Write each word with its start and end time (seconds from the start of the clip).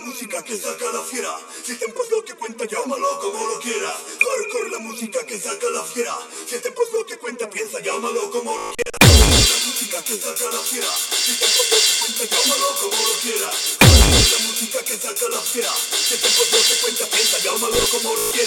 música 0.00 0.42
que 0.42 0.56
saca 0.56 0.84
la 0.92 1.02
fiera. 1.02 1.36
Si 1.64 1.76
tiempo 1.76 2.02
es 2.02 2.10
lo 2.10 2.24
que 2.24 2.34
cuenta, 2.34 2.64
llámalo 2.64 3.20
como 3.20 3.46
lo 3.46 3.60
quiera. 3.60 3.92
Hardcore 3.92 4.70
la 4.70 4.78
música 4.78 5.24
que 5.26 5.38
saca 5.38 5.68
la 5.70 5.84
fiera. 5.84 6.16
Si 6.48 6.58
tiempo 6.58 6.82
es 6.82 6.92
lo 6.92 7.06
que 7.06 7.18
cuenta, 7.18 7.48
piensa, 7.48 7.80
llámalo 7.80 8.30
como 8.30 8.56
lo 8.56 8.72
quiera. 8.74 8.90
La 9.00 9.66
música 9.66 10.02
que 10.02 10.16
saca 10.16 10.44
la 10.50 10.60
fiera. 10.60 10.88
Si 11.24 11.32
tiempo 11.36 11.62
es 11.62 11.70
lo 11.70 11.78
que 11.78 11.92
cuenta, 12.00 12.24
llámalo 12.34 12.66
como 12.80 13.02
lo 13.08 13.14
quiera. 13.20 13.50
La 13.50 14.38
música 14.46 14.84
que 14.84 14.96
saca 14.98 15.28
la 15.28 15.40
fiera. 15.40 15.72
Si 16.08 16.16
tiempo 16.16 16.42
es 16.42 16.52
lo 16.52 16.58
que 16.64 16.74
cuenta, 16.80 17.06
piensa, 17.06 17.38
llámalo 17.38 17.78
como 17.90 18.14
lo 18.14 18.30
quiera. 18.32 18.39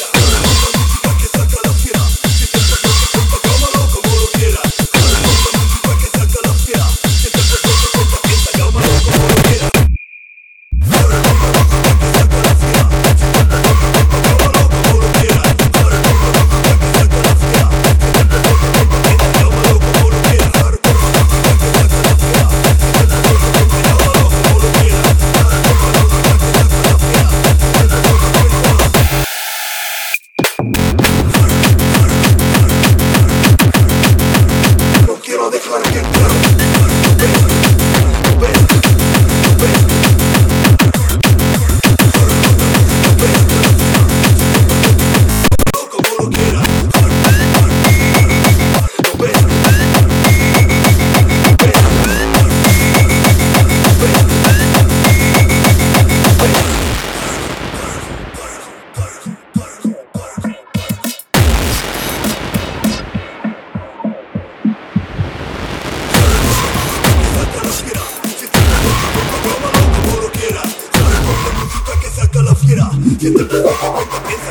La 73.04 73.16
fiera. 73.18 74.43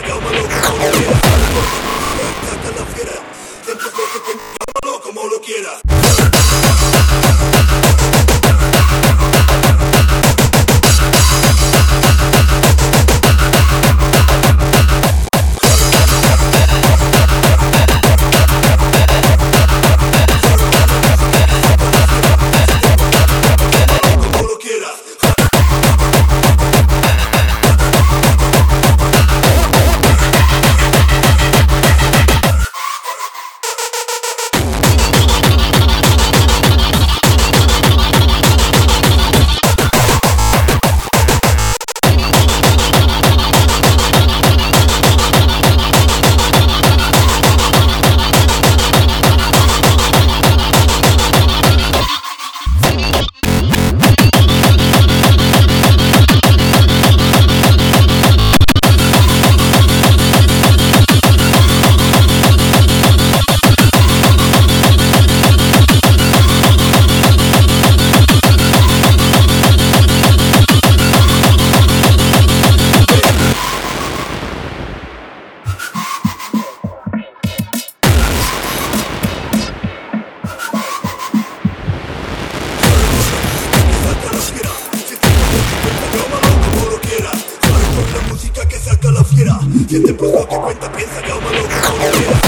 Si 89.73 89.97
este 89.97 90.13
que 90.13 90.57
cuenta 90.57 90.93
piensa 90.93 91.23
que 91.23 91.31
aún 91.31 91.43
lo 91.45 91.51
que 91.51 92.42